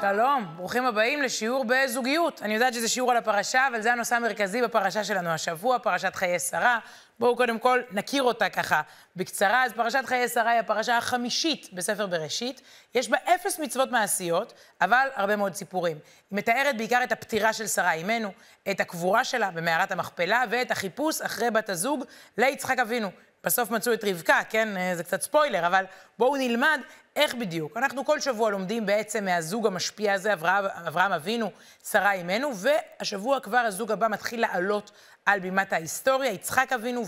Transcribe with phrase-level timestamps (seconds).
[0.00, 2.42] שלום, ברוכים הבאים לשיעור בזוגיות.
[2.42, 6.38] אני יודעת שזה שיעור על הפרשה, אבל זה הנושא המרכזי בפרשה שלנו השבוע, פרשת חיי
[6.38, 6.78] שרה.
[7.18, 8.82] בואו קודם כל נכיר אותה ככה
[9.16, 9.64] בקצרה.
[9.64, 12.60] אז פרשת חיי שרה היא הפרשה החמישית בספר בראשית.
[12.94, 15.98] יש בה אפס מצוות מעשיות, אבל הרבה מאוד סיפורים.
[16.30, 18.32] היא מתארת בעיקר את הפטירה של שרה אימנו,
[18.70, 22.04] את הקבורה שלה במערת המכפלה, ואת החיפוש אחרי בת הזוג
[22.38, 23.10] ליצחק אבינו.
[23.44, 24.76] בסוף מצאו את רבקה, כן?
[24.76, 25.84] אה, זה קצת ספוילר, אבל
[26.18, 26.80] בואו נלמד
[27.16, 27.76] איך בדיוק.
[27.76, 31.50] אנחנו כל שבוע לומדים בעצם מהזוג המשפיע הזה, אברהם, אברהם אבינו,
[31.90, 34.90] שרה אימנו, והשבוע כבר הזוג הבא מתחיל לעלות
[35.26, 37.02] על בימת ההיסטוריה, יצחק אבינו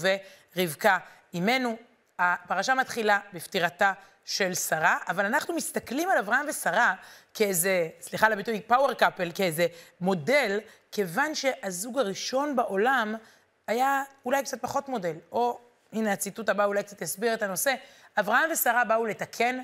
[0.56, 0.98] ורבקה
[1.34, 1.76] אימנו.
[2.18, 3.92] הפרשה מתחילה בפטירתה
[4.24, 6.94] של שרה, אבל אנחנו מסתכלים על אברהם ושרה
[7.34, 9.66] כאיזה, סליחה על הביטוי, פאוור קאפל, כאיזה
[10.00, 10.60] מודל,
[10.92, 13.14] כיוון שהזוג הראשון בעולם
[13.66, 15.60] היה אולי קצת פחות מודל, או
[15.92, 17.74] הנה הציטוט הבא אולי קצת יסביר את הנושא.
[18.20, 19.58] אברהם ושרה באו לתקן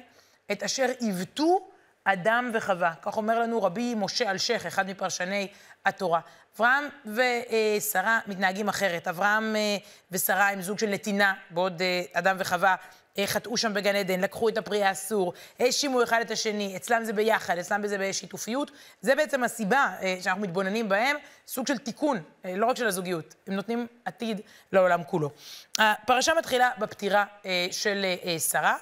[0.53, 1.69] את אשר עיוותו
[2.05, 2.93] אדם וחווה.
[3.03, 5.49] כך אומר לנו רבי משה אלשיך, אחד מפרשני
[5.85, 6.21] התורה.
[6.57, 9.09] אברהם ושרה מתנהגים אחרת.
[9.09, 9.77] אברהם אה,
[10.11, 12.75] ושרה הם זוג של נתינה, בעוד אה, אדם וחווה
[13.19, 17.13] אה, חטאו שם בגן עדן, לקחו את הפרי האסור, האשימו אחד את השני, אצלם זה
[17.13, 18.71] ביחד, אצלם זה בשיתופיות.
[19.01, 23.87] זה בעצם הסיבה שאנחנו מתבוננים בהם, סוג של תיקון, לא רק של הזוגיות, הם נותנים
[24.05, 24.41] עתיד
[24.73, 25.31] לעולם כולו.
[25.79, 27.25] הפרשה מתחילה בפטירה
[27.71, 28.05] של
[28.51, 28.77] שרה,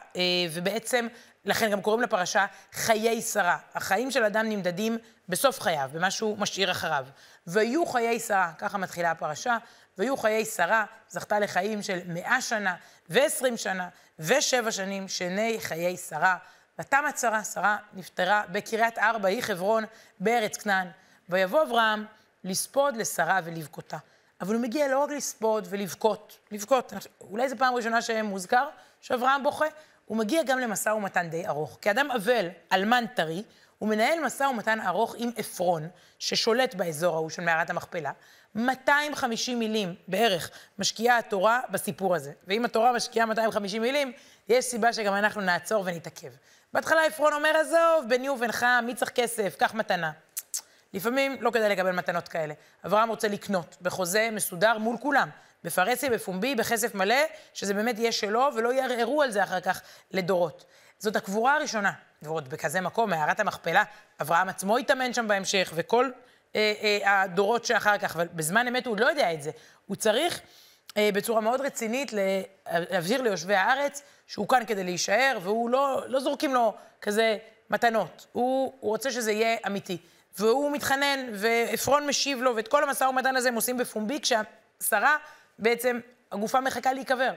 [0.53, 1.07] ובעצם
[1.45, 3.59] לכן גם קוראים לפרשה חיי שרה.
[3.75, 4.99] החיים של אדם נמדדים
[5.29, 7.07] בסוף חייו, במה שהוא משאיר אחריו.
[7.47, 9.57] ויהיו חיי שרה, ככה מתחילה הפרשה,
[9.99, 12.75] ויהיו חיי שרה, זכתה לחיים של מאה שנה,
[13.09, 16.37] ועשרים שנה, ושבע שנים, שני חיי שרה.
[16.79, 19.85] ותמת שרה, שרה נפטרה בקריית ארבע, היא חברון,
[20.21, 20.89] בארץ כנען.
[21.29, 22.07] ויבוא אברהם
[22.45, 23.97] לספוד לשרה ולבכותה.
[24.41, 26.93] אבל הוא מגיע לא רק לספוד ולבכות, לבכות.
[27.21, 28.69] אולי זו פעם ראשונה שמוזכר
[29.01, 29.67] שאברהם בוכה.
[30.13, 31.79] הוא מגיע גם למשא ומתן די ארוך.
[31.81, 33.43] כאדם אבל, אלמן טרי,
[33.79, 38.13] הוא מנהל משא ומתן ארוך עם עפרון, ששולט באזור ההוא של מערת המכפלה.
[38.55, 42.33] 250 מילים בערך משקיעה התורה בסיפור הזה.
[42.47, 44.13] ואם התורה משקיעה 250 מילים,
[44.49, 46.31] יש סיבה שגם אנחנו נעצור ונתעכב.
[46.73, 49.57] בהתחלה עפרון אומר, עזוב, ביני ובינך, מי צריך כסף?
[49.59, 50.13] קח מתנה.
[50.95, 52.55] לפעמים לא כדאי לקבל מתנות כאלה.
[52.87, 55.29] אברהם רוצה לקנות בחוזה מסודר מול כולם.
[55.65, 57.25] בפרהסיה, בפומבי, בכסף מלא,
[57.55, 59.81] שזה באמת יהיה שלו, ולא יערערו על זה אחר כך
[60.11, 60.65] לדורות.
[60.99, 61.93] זאת הקבורה הראשונה.
[62.23, 63.85] ועוד בכזה מקום, מערת המכפלה,
[64.21, 66.11] אברהם עצמו התאמן שם בהמשך, וכל
[66.57, 69.51] אה, אה, הדורות שאחר כך, אבל בזמן אמת הוא לא יודע את זה.
[69.87, 70.41] הוא צריך
[70.97, 76.55] אה, בצורה מאוד רצינית להבהיר ליושבי הארץ שהוא כאן כדי להישאר, והוא לא, לא זורקים
[76.55, 77.39] לו כזה
[77.71, 78.27] מתנות.
[78.33, 79.99] הוא, הוא רוצה שזה יהיה אמיתי.
[80.39, 85.17] והוא מתחנן, ועפרון משיב לו, ואת כל המשא ומתן הזה הם עושים בפומבי, כשהשרה
[85.59, 86.01] בעצם
[86.33, 87.33] הגופה מחכה להיקבר.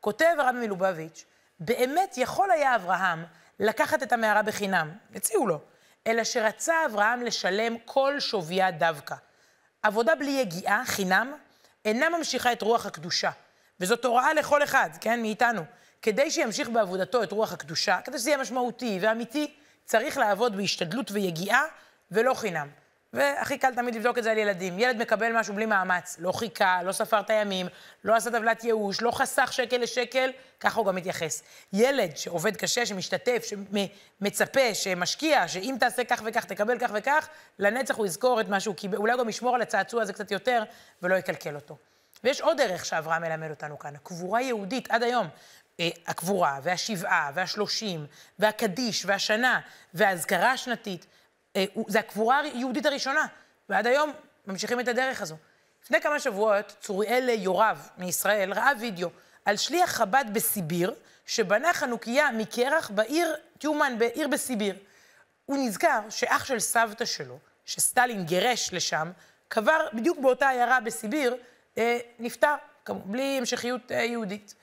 [0.00, 1.24] כותב הרבי מלובביץ',
[1.60, 3.24] באמת יכול היה אברהם
[3.60, 5.60] לקחת את המערה בחינם, הציעו לו,
[6.06, 9.14] אלא שרצה אברהם לשלם כל שוויה דווקא.
[9.82, 11.32] עבודה בלי יגיעה, חינם,
[11.84, 13.30] אינה ממשיכה את רוח הקדושה.
[13.80, 15.62] וזאת הוראה לכל אחד, כן, מאיתנו.
[16.02, 19.54] כדי שימשיך בעבודתו את רוח הקדושה, כדי שזה יהיה משמעותי ואמיתי,
[19.84, 21.64] צריך לעבוד בהשתדלות ויגיעה
[22.10, 22.68] ולא חינם.
[23.12, 24.78] והכי קל תמיד לבדוק את זה על ילדים.
[24.78, 27.66] ילד מקבל משהו בלי מאמץ, לא חיכה, לא ספר את הימים,
[28.04, 31.42] לא עשה טבלת ייאוש, לא חסך שקל לשקל, ככה הוא גם מתייחס.
[31.72, 37.28] ילד שעובד קשה, שמשתתף, שמצפה, שמשקיע, שאם תעשה כך וכך, תקבל כך וכך,
[37.58, 40.30] לנצח הוא יזכור את מה שהוא קיבל, אולי הוא גם ישמור על הצעצוע הזה קצת
[40.30, 40.62] יותר,
[41.02, 41.76] ולא יקלקל אותו.
[42.24, 45.26] ויש עוד דרך שאברהם מלמד אותנו כאן, הקבורה יהודית עד היום.
[45.80, 48.06] אה, הקבורה, והשבעה, והשלושים,
[48.38, 49.60] והקדיש, והשנה,
[49.94, 51.06] והאזכרה השנתית.
[51.56, 53.26] אה, זה הקבורה היהודית הראשונה,
[53.68, 54.12] ועד היום
[54.46, 55.36] ממשיכים את הדרך הזו.
[55.84, 59.08] לפני כמה שבועות צוריאל יורב מישראל ראה וידאו
[59.44, 60.94] על שליח חב"ד בסיביר,
[61.26, 64.76] שבנה חנוכיה מקרח בעיר טיומן, בעיר בסיביר.
[65.46, 69.10] הוא נזכר שאח של סבתא שלו, שסטלין גירש לשם,
[69.48, 71.36] קבר בדיוק באותה עיירה בסיביר,
[71.78, 72.54] אה, נפטר,
[72.88, 74.54] בלי המשכיות אה, יהודית.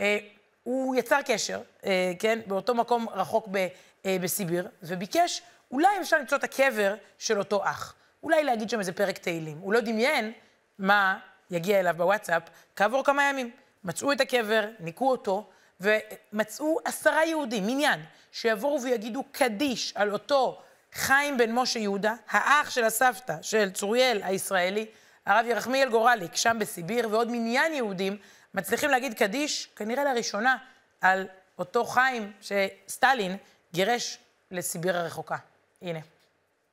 [0.00, 0.18] אה,
[0.62, 3.66] הוא יצר קשר, אה, כן, באותו מקום רחוק ב,
[4.06, 5.42] אה, בסיביר, וביקש
[5.72, 7.94] אולי אפשר למצוא את הקבר של אותו אח.
[8.22, 9.58] אולי להגיד שם איזה פרק תהילים.
[9.58, 10.32] הוא לא דמיין
[10.78, 11.18] מה
[11.50, 12.42] יגיע אליו בוואטסאפ
[12.76, 13.50] כעבור כמה ימים.
[13.84, 18.00] מצאו את הקבר, ניקו אותו, ומצאו עשרה יהודים, מניין,
[18.32, 24.86] שיבואו ויגידו קדיש על אותו חיים בן משה יהודה, האח של הסבתא של צוריאל הישראלי,
[25.26, 28.16] הרב ירחמיאל גורליק, שם בסיביר, ועוד מניין יהודים,
[28.54, 30.56] מצליחים להגיד קדיש, כנראה לראשונה,
[31.00, 31.26] על
[31.58, 33.36] אותו חיים שסטלין
[33.72, 34.18] גירש
[34.50, 35.36] לסיביר הרחוקה.
[35.82, 36.02] Aine.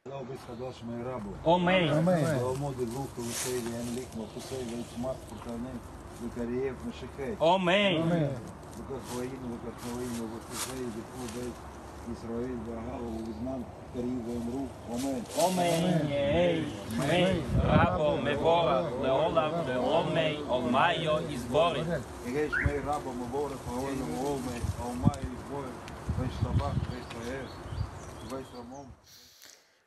[0.09, 1.29] Ja, v bistvu došli me rabo.
[1.45, 1.91] Omej.
[1.91, 2.23] Omej.
[2.23, 2.35] Omej.
[7.39, 7.97] Omej.
[8.01, 8.29] Omej.
[8.79, 11.53] Zato Havainu, zato Havainu, zato Havainu, zato Havainu,
[12.13, 13.61] Izrael, Bahavo, Uzman,
[13.93, 14.63] Karigo, Emru,
[14.93, 15.23] Omen.
[15.45, 16.63] Omen, jej,
[16.97, 21.81] mej, rabo, mevora, leola, leomej, omajo, izbori.
[22.27, 25.71] Egeš mej rabo, mevora, Havainu, omej, omajo, izbori.
[26.19, 27.47] Veš sabah, veš sajer.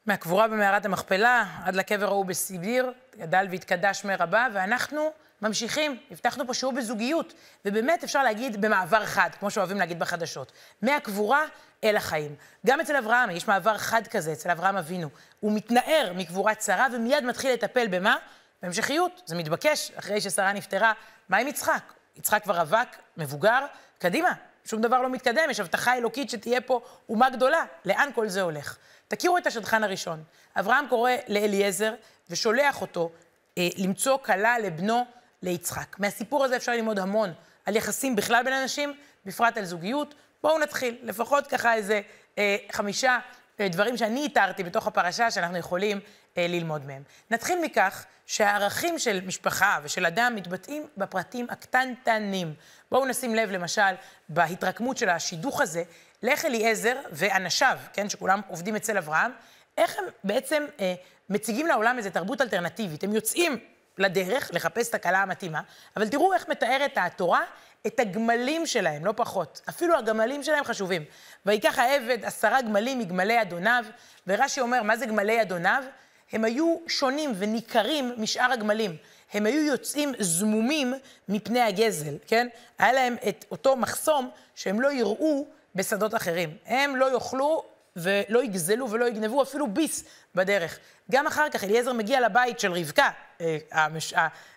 [0.07, 5.11] מהקבורה במערת המכפלה עד לקבר ההוא בסיביר, גדל והתקדש שמי רבה, ואנחנו
[5.43, 5.99] ממשיכים.
[6.11, 7.33] הבטחנו פה שיעור בזוגיות,
[7.65, 10.53] ובאמת אפשר להגיד במעבר חד, כמו שאוהבים להגיד בחדשות.
[10.83, 11.45] מהקבורה
[11.85, 12.35] אל החיים.
[12.67, 15.09] גם אצל אברהם יש מעבר חד כזה, אצל אברהם אבינו.
[15.41, 18.17] הוא מתנער מקבורת שרה ומיד מתחיל לטפל במה?
[18.63, 19.23] בהמשכיות.
[19.27, 20.93] זה מתבקש, אחרי ששרה נפטרה.
[21.29, 21.83] מה עם יצחק?
[22.17, 23.67] יצחק כבר רווק, מבוגר,
[23.99, 24.33] קדימה.
[24.65, 27.65] שום דבר לא מתקדם, יש הבטחה אלוקית שתהיה פה אומה גדולה.
[27.85, 28.77] לאן כל זה הולך?
[29.09, 30.23] תכירו את השדכן הראשון.
[30.57, 31.95] אברהם קורא לאליעזר
[32.31, 33.11] ושולח אותו
[33.59, 35.05] אה, למצוא כלה לבנו
[35.43, 35.97] ליצחק.
[35.99, 37.33] מהסיפור הזה אפשר ללמוד המון
[37.67, 38.95] על יחסים בכלל בין אנשים,
[39.27, 40.15] בפרט על זוגיות.
[40.43, 42.01] בואו נתחיל, לפחות ככה איזה
[42.39, 43.19] אה, חמישה
[43.61, 46.01] אה, דברים שאני איתרתי בתוך הפרשה שאנחנו יכולים
[46.39, 47.03] אה, ללמוד מהם.
[47.31, 52.55] נתחיל מכך שהערכים של משפחה ושל אדם מתבטאים בפרטים הקטנטנים.
[52.91, 53.95] בואו נשים לב למשל
[54.29, 55.83] בהתרקמות של השידוך הזה,
[56.23, 59.31] לאיך אליעזר ואנשיו, כן, שכולם עובדים אצל אברהם,
[59.79, 60.95] איך הם בעצם אה,
[61.29, 63.05] מציגים לעולם איזו תרבות אלטרנטיבית.
[63.05, 63.59] הם יוצאים
[63.99, 65.61] לדרך לחפש את הכלה המתאימה,
[65.97, 67.41] אבל תראו איך מתארת התורה
[67.87, 69.61] את הגמלים שלהם, לא פחות.
[69.69, 71.05] אפילו הגמלים שלהם חשובים.
[71.47, 73.85] ויקח העבד עשרה גמלים מגמלי אדוניו,
[74.27, 75.85] ורש"י אומר, מה זה גמלי אדוניו?
[76.33, 78.97] הם היו שונים וניכרים משאר הגמלים.
[79.33, 80.95] הם היו יוצאים זמומים
[81.29, 82.49] מפני הגזל, כן?
[82.79, 86.57] היה להם את אותו מחסום שהם לא יראו בשדות אחרים.
[86.67, 87.65] הם לא יאכלו
[87.97, 90.79] ולא יגזלו ולא יגנבו אפילו ביס בדרך.
[91.11, 93.59] גם אחר כך אליעזר מגיע לבית של רבקה, אה,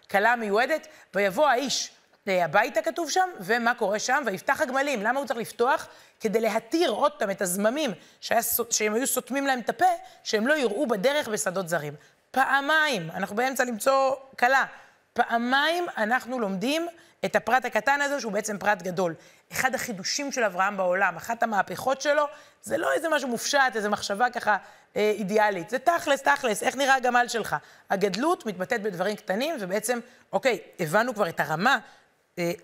[0.08, 1.95] הכלה המיועדת, ויבוא האיש אה,
[2.28, 4.24] הביתה כתוב שם, ומה קורה שם?
[4.26, 5.04] ויפתח הגמלים.
[5.04, 5.88] למה הוא צריך לפתוח?
[6.20, 7.92] כדי להתיר עוד פעם את הזממים
[8.22, 9.86] שהיה, שהם היו סותמים להם את הפה,
[10.24, 11.94] שהם לא יראו בדרך בשדות זרים.
[12.32, 14.64] פעמיים, אנחנו באמצע למצוא כלה,
[15.14, 16.88] פעמיים אנחנו לומדים
[17.26, 19.14] את הפרט הקטן הזה, שהוא בעצם פרט גדול.
[19.52, 22.26] אחד החידושים של אברהם בעולם, אחת המהפכות שלו,
[22.62, 24.58] זה לא איזה משהו מופשט, איזה מחשבה ככה
[24.96, 25.70] אה, אידיאלית.
[25.70, 27.56] זה תכלס, תכלס, איך נראה הגמל שלך?
[27.90, 30.00] הגדלות מתבטאת בדברים קטנים, ובעצם,
[30.34, 31.80] אוקיי, הבנו כבר את הרמה.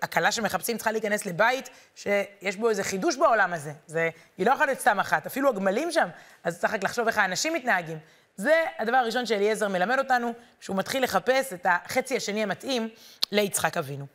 [0.02, 3.72] הכלה שמחפשים צריכה להיכנס לבית שיש בו איזה חידוש בעולם הזה.
[3.86, 6.08] זה, היא לא יכולה להיות סתם אחת, אפילו הגמלים שם,
[6.44, 7.98] אז צריך רק לחשוב איך האנשים מתנהגים.
[8.36, 12.88] זה הדבר הראשון שאליעזר מלמד אותנו, שהוא מתחיל לחפש את החצי השני המתאים
[13.32, 14.06] ליצחק אבינו.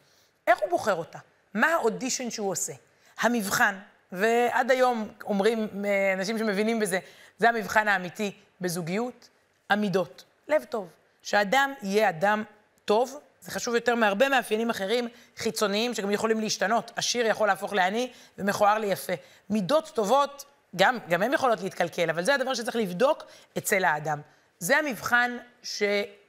[0.48, 1.20] איך הוא בוחר אותה?
[1.54, 2.74] מה האודישן שהוא עושה?
[3.20, 3.76] המבחן,
[4.12, 7.00] ועד היום אומרים אה, אנשים שמבינים בזה,
[7.38, 8.32] זה המבחן האמיתי
[8.62, 9.30] בזוגיות,
[9.70, 10.24] המידות.
[10.48, 10.90] לב טוב.
[11.22, 12.44] שאדם יהיה אדם
[12.86, 15.08] טוב, זה חשוב יותר מהרבה מאפיינים אחרים
[15.38, 16.92] חיצוניים שגם יכולים להשתנות.
[16.96, 19.14] עשיר יכול להפוך לעני ומכוער ליפה.
[19.50, 20.46] מידות טובות,
[20.76, 23.24] גם, גם הן יכולות להתקלקל, אבל זה הדבר שצריך לבדוק
[23.58, 24.22] אצל האדם.
[24.60, 25.84] זה המבחן, ש...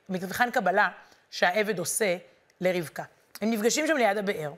[0.09, 0.88] מבחן קבלה
[1.31, 2.17] שהעבד עושה
[2.61, 3.03] לרבקה.
[3.41, 4.53] הם נפגשים שם ליד הבאר,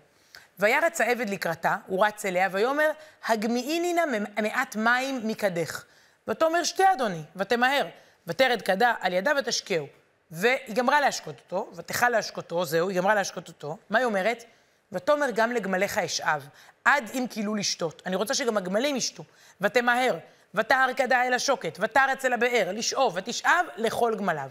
[0.59, 2.91] וירץ העבד לקראתה, הוא רץ אליה, ויאמר,
[3.27, 4.03] הגמיעיני נא
[4.43, 5.85] מעט מים מקדך.
[6.29, 7.87] ותאמר שתי אדוני, ותמהר.
[8.26, 9.87] ותרד קדה על ידה ותשקהו.
[10.31, 13.77] והיא גמרה להשקות אותו, ותכל להשקותו, זהו, היא גמרה להשקות אותו.
[13.91, 14.45] מה היא אומרת?
[14.93, 16.49] ותאמר גם לגמליך אשאב,
[16.85, 18.03] עד אם כילו לשתות.
[18.07, 19.25] אני רוצה שגם הגמלים ישתו.
[19.61, 20.19] ותמהר,
[20.55, 24.49] ותהר קדה אל השוקת, ותרץ אל הבאר, לשאוב, ותשאב לכל גמליו.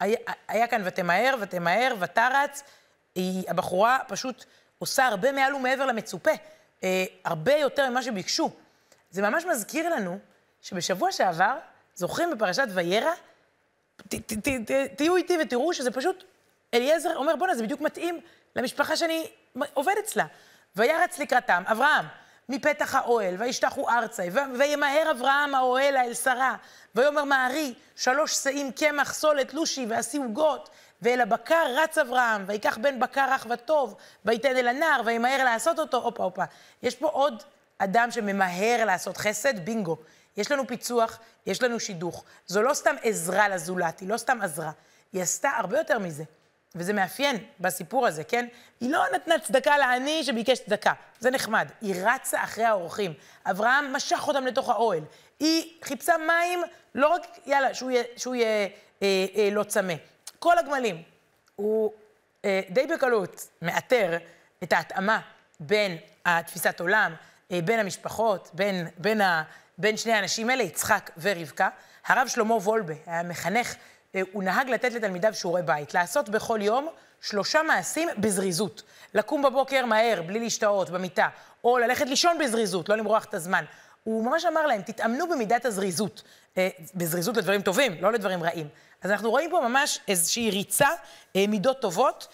[0.00, 0.18] היה,
[0.48, 2.62] היה כאן ותמהר, ותמהר, ותרץ.
[3.14, 4.44] היא, הבחורה פשוט
[4.78, 6.30] עושה הרבה מעל ומעבר למצופה.
[6.84, 8.50] אה, הרבה יותר ממה שביקשו.
[9.10, 10.18] זה ממש מזכיר לנו
[10.62, 11.58] שבשבוע שעבר,
[11.94, 13.12] זוכרים בפרשת וירא,
[14.96, 16.24] תהיו איתי ותראו שזה פשוט,
[16.74, 18.20] אליעזר אומר, בואנה, זה בדיוק מתאים
[18.56, 19.26] למשפחה שאני
[19.74, 20.26] עובד אצלה.
[20.76, 22.04] וירץ לקראתם, אברהם,
[22.48, 24.24] מפתח האוהל, וישתחו ארצה,
[24.58, 26.56] וימהר אברהם האוהל אל שרה,
[26.94, 30.70] ויאמר מערי, שלוש שאים קמח, סולת, לושי, ועשי עוגות,
[31.02, 35.96] ואל הבקר רץ אברהם, ויקח בן בקר רך וטוב, ויתן אל הנער, וימהר לעשות אותו,
[35.96, 36.44] הופה, הופה.
[36.82, 37.42] יש פה עוד
[37.78, 39.96] אדם שממהר לעשות חסד, בינגו.
[40.36, 42.24] יש לנו פיצוח, יש לנו שידוך.
[42.46, 44.70] זו לא סתם עזרה לזולת, היא לא סתם עזרה.
[45.12, 46.24] היא עשתה הרבה יותר מזה.
[46.74, 48.46] וזה מאפיין בסיפור הזה, כן?
[48.80, 51.68] היא לא נתנה צדקה לעני שביקש צדקה, זה נחמד.
[51.80, 53.14] היא רצה אחרי האורחים.
[53.44, 55.04] אברהם משך אותם לתוך האוהל.
[55.40, 56.60] היא חיפשה מים,
[56.94, 58.68] לא רק, יאללה, שהוא יהיה, שהוא יהיה
[59.02, 59.94] אה, אה, לא צמא.
[60.38, 61.02] כל הגמלים.
[61.56, 61.92] הוא
[62.44, 64.18] אה, די בקלות מאתר
[64.62, 65.20] את ההתאמה
[65.60, 67.14] בין התפיסת עולם,
[67.52, 69.42] אה, בין המשפחות, בין, בין ה...
[69.78, 71.68] בין שני האנשים האלה, יצחק ורבקה.
[72.06, 73.74] הרב שלמה וולבה היה מחנך,
[74.14, 76.88] אה, הוא נהג לתת לתלמידיו שיעורי בית, לעשות בכל יום
[77.20, 78.82] שלושה מעשים בזריזות.
[79.14, 81.28] לקום בבוקר מהר, בלי להשתאות, במיטה,
[81.64, 83.64] או ללכת לישון בזריזות, לא למרוח את הזמן,
[84.04, 86.22] הוא ממש אמר להם, תתאמנו במידת הזריזות.
[86.58, 88.68] אה, בזריזות לדברים טובים, לא לדברים רעים.
[89.02, 90.88] אז אנחנו רואים פה ממש איזושהי ריצה,
[91.36, 92.28] אה, מידות טובות,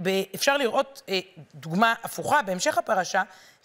[0.00, 1.02] ואפשר לראות
[1.54, 3.22] דוגמה הפוכה בהמשך הפרשה,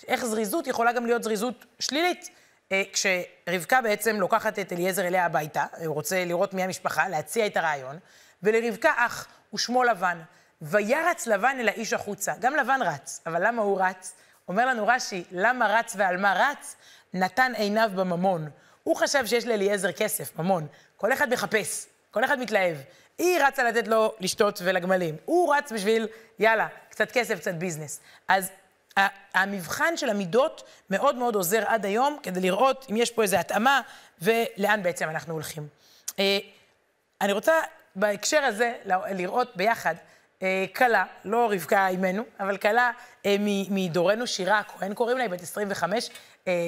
[0.07, 2.29] איך זריזות יכולה גם להיות זריזות שלילית.
[2.71, 7.57] אה, כשרבקה בעצם לוקחת את אליעזר אליה הביתה, הוא רוצה לראות מי המשפחה, להציע את
[7.57, 7.99] הרעיון,
[8.43, 10.21] ולרבקה אח, ושמו לבן.
[10.61, 12.33] וירץ לבן אל האיש החוצה.
[12.39, 14.13] גם לבן רץ, אבל למה הוא רץ?
[14.47, 16.75] אומר לנו רש"י, למה רץ ועל מה רץ?
[17.13, 18.49] נתן עיניו בממון.
[18.83, 20.67] הוא חשב שיש לאליעזר כסף, ממון.
[20.97, 22.77] כל אחד מחפש, כל אחד מתלהב.
[23.17, 25.15] היא רצה לתת לו לשתות ולגמלים.
[25.25, 26.07] הוא רץ בשביל,
[26.39, 27.99] יאללה, קצת כסף, קצת ביזנס.
[28.27, 28.51] אז
[29.33, 33.81] המבחן של המידות מאוד מאוד עוזר עד היום כדי לראות אם יש פה איזו התאמה
[34.21, 35.67] ולאן בעצם אנחנו הולכים.
[36.19, 36.39] אה,
[37.21, 37.53] אני רוצה
[37.95, 38.74] בהקשר הזה
[39.12, 39.95] לראות ביחד
[40.43, 42.91] אה, כלה, לא רבקה אימנו, אבל כלה
[43.25, 43.36] אה,
[43.69, 46.10] מדורנו, שירה הכהן קוראים לה, היא בת 25,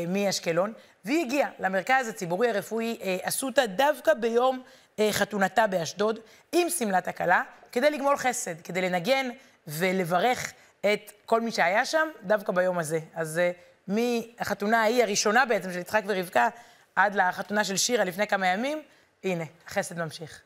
[0.08, 0.74] מאשקלון,
[1.06, 4.64] והיא הגיעה למרכז הציבורי הרפואי אסותא דווקא ביום
[5.12, 6.20] חתונתה באשדוד,
[6.52, 9.30] עם שמלת הכלה, כדי לגמול חסד, כדי לנגן
[9.68, 10.54] ולברך
[10.86, 13.00] את כל מי שהיה שם, דווקא ביום הזה.
[13.16, 16.50] אז uh, מהחתונה ההיא, הראשונה בעצם, של יצחק ורבקה,
[16.96, 18.82] עד לחתונה של שירה לפני כמה ימים,
[19.24, 20.42] הנה, החסד ממשיך.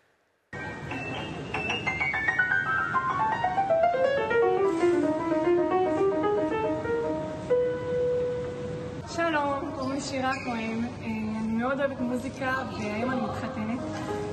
[10.10, 11.06] שירה כהן, אה,
[11.39, 13.79] אני מאוד אוהבת מוזיקה והיום אני מתחתנת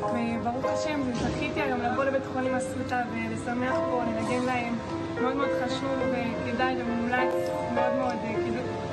[0.00, 4.78] וברוך השם זכיתי היום לבוא לבית חולים אסותא ולשמח פה, לנגן להם
[5.20, 7.34] מאוד מאוד חשוב וכדאי ומומלץ,
[7.74, 8.14] מאוד מאוד,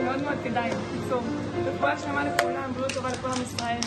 [0.03, 1.21] מאוד מאוד כדאי, בקיצור.
[1.65, 3.79] רפואה שלמה לכולם, בריאות טובה לכל עם ישראל,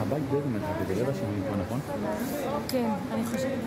[0.00, 0.86] הבית באיזה מרחק?
[0.86, 1.80] זה רבע שעה מפה, נכון?
[2.68, 3.58] כן, אני חושבת.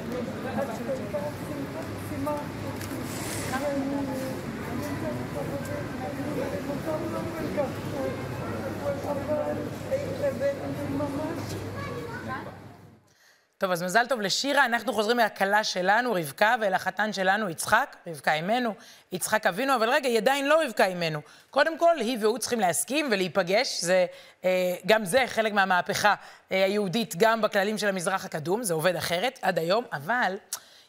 [13.59, 14.65] טוב, אז מזל טוב לשירה.
[14.65, 18.73] אנחנו חוזרים מהכלה שלנו, רבקה, ואל החתן שלנו, יצחק, רבקה אימנו,
[19.11, 21.21] יצחק אבינו, אבל רגע, היא עדיין לא רבקה אימנו.
[21.49, 23.81] קודם כל, היא והוא צריכים להסכים ולהיפגש.
[23.81, 24.05] זה,
[24.45, 26.15] אה, גם זה חלק מהמהפכה
[26.51, 30.37] אה, היהודית, גם בכללים של המזרח הקדום, זה עובד אחרת עד היום, אבל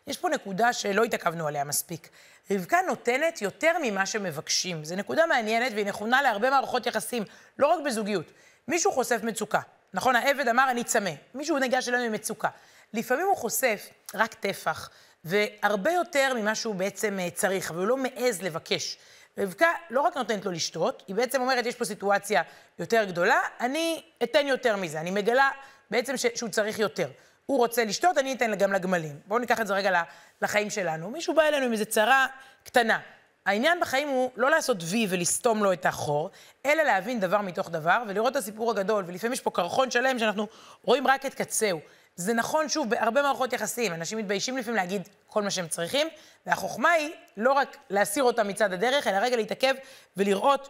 [0.07, 2.09] יש פה נקודה שלא התעכבנו עליה מספיק.
[2.51, 4.85] רבקה נותנת יותר ממה שמבקשים.
[4.85, 7.25] זו נקודה מעניינת והיא נכונה להרבה מערכות יחסים,
[7.59, 8.27] לא רק בזוגיות.
[8.69, 9.61] מישהו חושף מצוקה.
[9.95, 11.11] נכון, העבד אמר, אני צמא.
[11.35, 12.49] מישהו ניגש אלינו עם מצוקה.
[12.95, 14.91] לפעמים הוא חושף רק טפח,
[15.25, 18.99] והרבה יותר ממה שהוא בעצם אה, צריך, אבל הוא לא מעז לבקש.
[19.39, 22.43] רבקה לא רק נותנת לו לשתות, היא בעצם אומרת, יש פה סיטואציה
[22.79, 25.01] יותר גדולה, אני אתן יותר מזה.
[25.01, 25.51] אני מגלה
[25.91, 27.09] בעצם ש- שהוא צריך יותר.
[27.47, 29.21] הוא רוצה לשתות, אני אתן גם לגמלים.
[29.27, 30.03] בואו ניקח את זה רגע
[30.43, 31.11] לחיים שלנו.
[31.11, 32.27] מישהו בא אלינו עם איזו צרה
[32.65, 33.01] קטנה.
[33.49, 36.31] העניין בחיים הוא לא לעשות וי ולסתום לו את החור,
[36.67, 39.05] אלא להבין דבר מתוך דבר ולראות את הסיפור הגדול.
[39.07, 40.47] ולפעמים יש פה קרחון שלם שאנחנו
[40.85, 41.81] רואים רק את קצהו.
[42.17, 43.93] זה נכון, שוב, בהרבה מערכות יחסים.
[43.93, 46.09] אנשים מתביישים לפעמים להגיד כל מה שהם צריכים,
[46.47, 49.75] והחוכמה היא לא רק להסיר אותם מצד הדרך, אלא רגע להתעכב
[50.17, 50.69] ולראות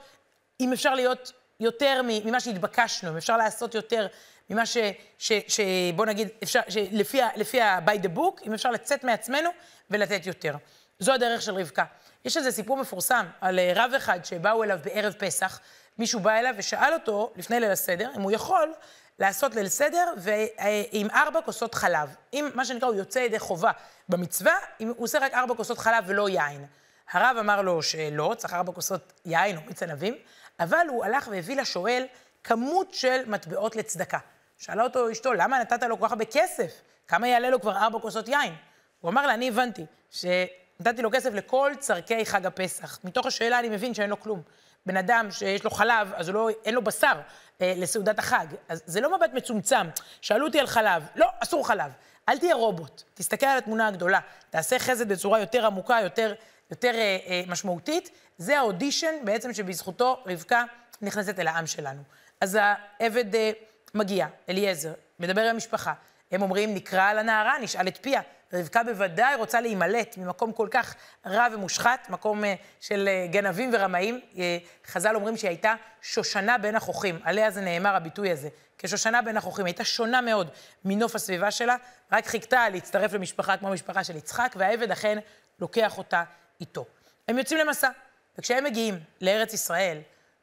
[0.60, 4.06] אם אפשר להיות יותר ממה שהתבקשנו, אם אפשר לעשות יותר
[4.50, 4.76] ממה ש...
[5.18, 5.60] ש, ש
[5.96, 9.50] בוא נגיד, אפשר, שלפי לפי ה-by the book, אם אפשר לצאת מעצמנו
[9.90, 10.56] ולתת יותר.
[10.98, 11.84] זו הדרך של רבקה.
[12.24, 15.60] יש איזה סיפור מפורסם על אה, רב אחד שבאו אליו בערב פסח,
[15.98, 18.72] מישהו בא אליו ושאל אותו, לפני ליל הסדר, אם הוא יכול
[19.18, 22.14] לעשות ליל סדר ועם ארבע כוסות חלב.
[22.32, 23.70] אם, מה שנקרא, הוא יוצא ידי חובה
[24.08, 26.66] במצווה, אם הוא עושה רק ארבע כוסות חלב ולא יין.
[27.12, 30.14] הרב אמר לו שלא, צריך ארבע כוסות יין או מיץ ענבים,
[30.60, 32.06] אבל הוא הלך והביא לשואל
[32.44, 34.18] כמות של מטבעות לצדקה.
[34.58, 36.72] שאלה אותו אשתו, למה נתת לו כל כך הרבה כסף?
[37.08, 38.54] כמה יעלה לו כבר ארבע כוסות יין?
[39.00, 39.86] הוא אמר לה, אני הבנתי,
[40.82, 42.98] שנתתי לו כסף לכל צורכי חג הפסח.
[43.04, 44.42] מתוך השאלה אני מבין שאין לו כלום.
[44.86, 47.20] בן אדם שיש לו חלב, אז לא, אין לו בשר
[47.60, 48.46] אה, לסעודת החג.
[48.68, 49.86] אז זה לא מבט מצומצם.
[50.20, 51.92] שאלו אותי על חלב, לא, אסור חלב.
[52.28, 54.20] אל תהיה רובוט, תסתכל על התמונה הגדולה,
[54.50, 56.34] תעשה חסד בצורה יותר עמוקה, יותר,
[56.70, 58.10] יותר אה, אה, משמעותית.
[58.38, 60.64] זה האודישן בעצם שבזכותו רבקה
[61.02, 62.02] נכנסת אל העם שלנו.
[62.40, 63.50] אז העבד אה,
[63.94, 65.92] מגיע, אליעזר, מדבר עם המשפחה.
[66.30, 68.20] הם אומרים, נקרא על הנערה, נשאל את פיה.
[68.52, 70.94] רבקה בוודאי רוצה להימלט ממקום כל כך
[71.26, 74.20] רע ומושחת, מקום אה, של אה, גנבים ורמאים.
[74.38, 78.48] אה, חז"ל אומרים שהיא הייתה שושנה בין החוכים, עליה זה נאמר הביטוי הזה.
[78.78, 80.50] כשושנה בין החוכים, הייתה שונה מאוד
[80.84, 81.76] מנוף הסביבה שלה,
[82.12, 85.18] רק חיכתה להצטרף למשפחה כמו המשפחה של יצחק, והעבד אכן
[85.60, 86.24] לוקח אותה
[86.60, 86.84] איתו.
[87.28, 87.90] הם יוצאים למסע,
[88.38, 89.98] וכשהם מגיעים לארץ ישראל,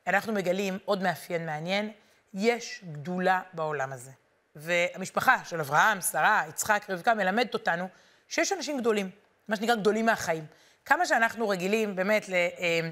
[0.08, 1.92] אנחנו מגלים עוד מאפיין מעניין,
[2.34, 4.12] יש גדולה בעולם הזה.
[4.56, 7.88] והמשפחה של אברהם, שרה, יצחק, רבקה, מלמדת אותנו
[8.28, 9.10] שיש אנשים גדולים,
[9.48, 10.46] מה שנקרא גדולים מהחיים.
[10.86, 12.90] כמה שאנחנו רגילים באמת, אה,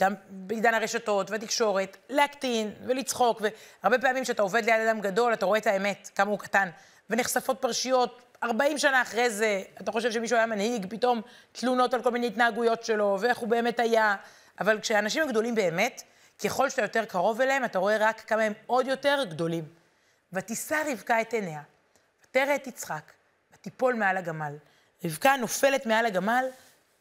[0.00, 3.42] גם בעידן הרשתות והתקשורת, להקטין ולצחוק,
[3.82, 6.68] והרבה פעמים כשאתה עובד ליד אדם גדול, אתה רואה את האמת, כמה הוא קטן,
[7.10, 11.20] ונחשפות פרשיות 40 שנה אחרי זה, אתה חושב שמישהו היה מנהיג, פתאום
[11.52, 14.16] תלונות על כל מיני התנהגויות שלו, ואיך הוא באמת היה.
[14.60, 16.02] אבל כשאנשים הם גדולים באמת,
[16.44, 19.64] ככל שאתה יותר קרוב אליהם, אתה רואה רק כמה הם עוד יותר גדולים.
[20.32, 21.62] ותישא רבקה את עיניה,
[22.24, 23.12] ותרא את יצחק,
[23.52, 24.56] ותיפול מעל הגמל.
[25.04, 26.44] רבקה נופלת מעל הגמל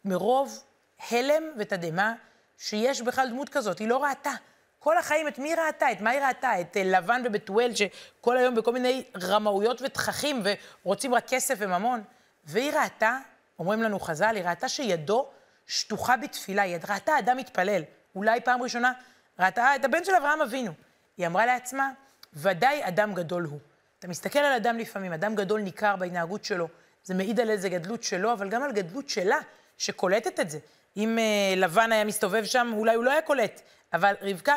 [0.06, 0.64] מרוב
[1.12, 2.14] הלם ותדהמה
[2.58, 4.32] שיש בכלל דמות כזאת, היא לא ראתה.
[4.80, 5.92] כל החיים, את מי ראתה?
[5.92, 6.62] את מה היא ראתה?
[6.62, 10.44] את אה, לבן ובתואל, שכל היום בכל מיני רמאויות ותככים,
[10.84, 12.04] ורוצים רק כסף וממון.
[12.44, 13.18] והיא ראתה,
[13.60, 15.30] אומרים לנו חז"ל, היא ראתה שידו
[15.68, 17.84] שטוחה בתפילה, היא ראתה אדם מתפלל.
[18.16, 18.92] אולי פעם ראשונה
[19.40, 20.72] ראתה את הבן של אברהם אבינו.
[21.18, 21.92] היא אמרה לעצמה,
[22.36, 23.60] ודאי אדם גדול הוא.
[24.00, 26.68] אתה מסתכל על אדם לפעמים, אדם גדול ניכר בהתנהגות שלו,
[27.04, 29.38] זה מעיד על איזה גדלות שלו, אבל גם על גדלות שלה,
[29.78, 30.60] שקולטת את זה.
[30.98, 33.62] אם uh, לבן היה מסתובב שם, אולי הוא לא היה קולט.
[33.94, 34.56] אבל רבקה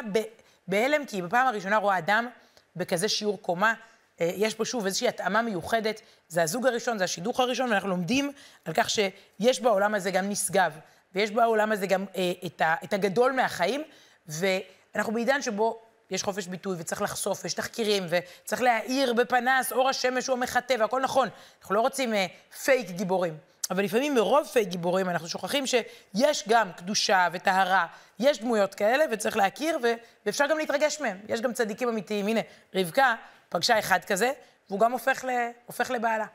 [0.69, 2.29] בהלם, כי היא בפעם הראשונה רואה אדם
[2.77, 3.75] בכזה שיעור קומה.
[3.75, 6.01] Uh, יש פה שוב איזושהי התאמה מיוחדת.
[6.29, 8.33] זה הזוג הראשון, זה השידוך הראשון, ואנחנו לומדים
[8.65, 10.73] על כך שיש בעולם הזה גם נשגב,
[11.15, 13.83] ויש בעולם הזה גם uh, את, ה, את הגדול מהחיים,
[14.27, 20.27] ואנחנו בעידן שבו יש חופש ביטוי וצריך לחשוף, ויש תחקירים, וצריך להאיר בפנס, אור השמש
[20.27, 21.29] הוא המחטא, והכל נכון.
[21.61, 23.37] אנחנו לא רוצים אה, פייק גיבורים.
[23.71, 27.87] אבל לפעמים מרוב פייק גיבורים אנחנו שוכחים שיש גם קדושה וטהרה,
[28.19, 29.87] יש דמויות כאלה וצריך להכיר ו...
[30.27, 31.19] ואפשר גם להתרגש מהם.
[31.29, 32.27] יש גם צדיקים אמיתיים.
[32.27, 32.41] הנה,
[32.75, 33.15] רבקה
[33.49, 34.33] פגשה אחד כזה,
[34.69, 35.31] והוא גם הופך, ל...
[35.67, 36.27] הופך לבעלה.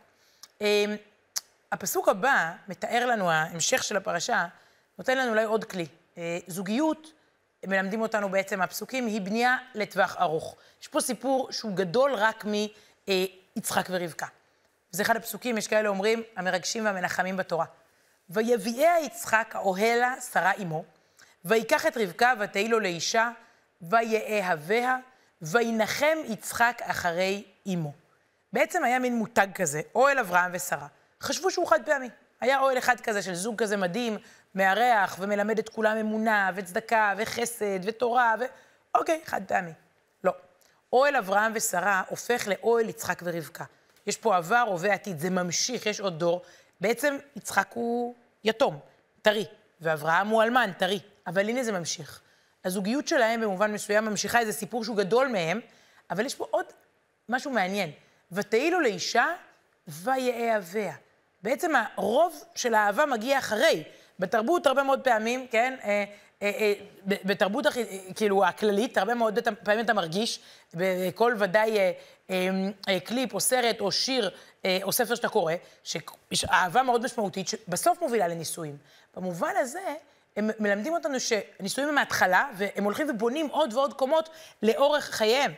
[0.61, 0.95] אמ,
[1.71, 4.45] הפסוק הבא מתאר לנו, ההמשך של הפרשה,
[4.97, 5.85] נותן לנו אולי עוד כלי.
[6.17, 7.11] אה, זוגיות
[7.67, 10.55] מלמדים אותנו בעצם הפסוקים, היא בנייה לטווח ארוך.
[10.81, 14.27] יש פה סיפור שהוא גדול רק מיצחק ורבקה.
[14.93, 17.65] וזה אחד הפסוקים, יש כאלה אומרים, המרגשים והמנחמים בתורה.
[18.29, 20.83] ויביאה יצחק האוהלה שרה אמו,
[21.45, 23.31] ויקח את רבקה ותהי לו לאישה,
[23.81, 24.97] ויאהביה,
[25.41, 27.93] וינחם יצחק אחרי אמו.
[28.53, 30.87] בעצם היה מין מותג כזה, אוהל אברהם ושרה.
[31.21, 32.09] חשבו שהוא חד פעמי.
[32.41, 34.17] היה אוהל אחד כזה של זוג כזה מדהים,
[34.55, 38.43] מארח ומלמד את כולם אמונה וצדקה וחסד ותורה ו...
[38.95, 39.71] אוקיי, חד פעמי.
[40.23, 40.31] לא.
[40.93, 43.63] אוהל אברהם ושרה הופך לאוהל יצחק ורבקה.
[44.07, 46.41] יש פה עבר, הווה, עתיד, זה ממשיך, יש עוד דור.
[46.81, 48.79] בעצם יצחק הוא יתום,
[49.21, 49.45] טרי,
[49.81, 50.99] ואברהם הוא אלמן, טרי.
[51.27, 52.21] אבל הנה זה ממשיך.
[52.65, 55.59] הזוגיות שלהם במובן מסוים ממשיכה איזה סיפור שהוא גדול מהם,
[56.11, 56.65] אבל יש פה עוד
[57.29, 57.91] משהו מעניין.
[58.31, 59.25] ותהי לו לאישה
[59.87, 60.93] ויאהביה.
[61.43, 63.83] בעצם הרוב של האהבה מגיע אחרי.
[64.19, 66.03] בתרבות הרבה מאוד פעמים, כן, אה,
[66.41, 66.73] אה, אה,
[67.05, 67.65] בתרבות
[68.15, 70.39] כאילו הכללית, הרבה מאוד פעמים אתה מרגיש,
[70.73, 71.77] בכל ודאי
[73.03, 74.29] קליפ או סרט או שיר
[74.83, 78.77] או ספר שאתה קורא, שיש אהבה מאוד משמעותית שבסוף מובילה לנישואים.
[79.15, 79.93] במובן הזה,
[80.37, 84.29] הם מלמדים אותנו שנישואים הם מההתחלה, והם הולכים ובונים עוד ועוד קומות
[84.63, 85.51] לאורך חייהם.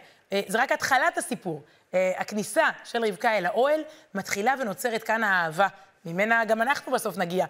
[0.47, 1.61] זה רק התחלת הסיפור.
[1.93, 3.81] הכניסה של רבקה אל האוהל
[4.13, 5.67] מתחילה ונוצרת כאן האהבה
[6.05, 7.45] ממנה גם אנחנו בסוף נגיע,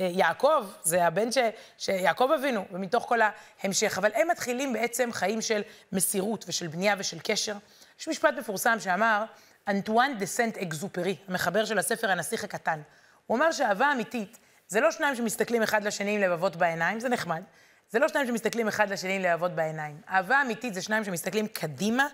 [0.00, 1.38] מיעקב, אה, זה הבן ש,
[1.78, 3.18] שיעקב אבינו, ומתוך כל
[3.62, 3.98] ההמשך.
[3.98, 7.56] אבל הם מתחילים בעצם חיים של מסירות ושל בנייה ושל קשר.
[8.00, 9.24] יש משפט מפורסם שאמר,
[9.68, 12.80] אנטואן דה סנט אקזופרי, המחבר של הספר הנסיך הקטן.
[13.26, 17.42] הוא אומר שאהבה אמיתית זה לא שניים שמסתכלים אחד לשני עם לבבות בעיניים, זה נחמד.
[17.90, 20.00] זה לא שניים שמסתכלים אחד לשני עם לבבות בעיניים.
[20.08, 22.06] אהבה אמיתית זה שניים שמסתכלים קדימה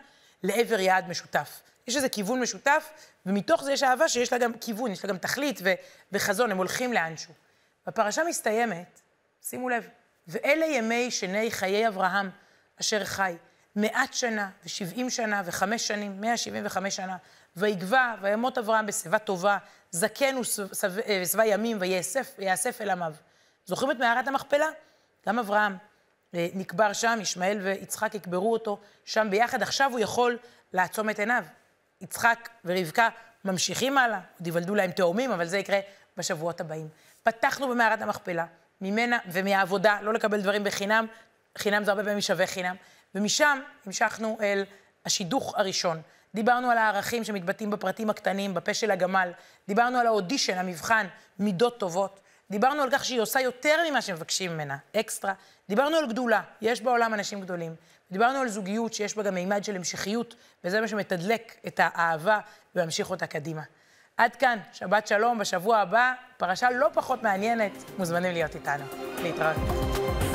[0.43, 1.61] לעבר יעד משותף.
[1.87, 2.91] יש איזה כיוון משותף,
[3.27, 5.73] ומתוך זה יש אהבה שיש לה גם כיוון, יש לה גם תכלית ו-
[6.13, 7.35] וחזון, הם הולכים לאנשהו.
[7.87, 9.01] והפרשה מסתיימת,
[9.43, 9.89] שימו לב,
[10.29, 12.31] ואלה ימי שני חיי אברהם,
[12.81, 13.37] אשר חי,
[13.77, 17.17] מעט שנה ושבעים שנה וחמש שנים, מאה שבעים וחמש שנה,
[17.57, 19.59] ויגבע וימות אברהם בשיבה טובה,
[19.91, 20.37] זקן
[21.23, 21.79] ושבע ימים
[22.39, 23.15] ויאסף אל עמיו.
[23.67, 24.67] זוכרים את מערת המכפלה?
[25.27, 25.77] גם אברהם
[26.35, 30.39] אה, נקבר שם, ישמעאל ויצחק יקברו אותו שם ביחד, עכשיו הוא יכול
[30.73, 31.45] לעצום את עיניו.
[32.01, 33.09] יצחק ורבקה
[33.45, 35.81] ממשיכים הלאה, עוד ייוולדו להם תאומים, אבל זה יקרה
[36.17, 36.89] בשבועות הבאים.
[37.23, 38.47] פתחנו במערת המכפלה,
[38.81, 41.07] ממנה ומהעבודה, לא לקבל דברים בחינם,
[41.59, 42.77] חינם זה הרבה פעמים שווה חינם,
[43.15, 44.65] ומשם המשכנו אל
[45.07, 46.03] השידוך הראשון,
[46.35, 49.33] דיברנו על הערכים שמתבטאים בפרטים הקטנים, בפה של הגמל.
[49.69, 51.07] דיברנו על האודישן, המבחן,
[51.39, 52.21] מידות טובות.
[52.51, 55.33] דיברנו על כך שהיא עושה יותר ממה שמבקשים ממנה, אקסטרה.
[55.69, 57.75] דיברנו על גדולה, יש בעולם אנשים גדולים.
[58.13, 60.35] דיברנו על זוגיות שיש בה גם מימד של המשכיות,
[60.65, 62.39] וזה מה שמתדלק את האהבה
[62.77, 63.63] וממשיך אותה קדימה.
[64.17, 68.85] עד כאן, שבת שלום, בשבוע הבא, פרשה לא פחות מעניינת, מוזמנים להיות איתנו.
[69.23, 70.30] להתראות.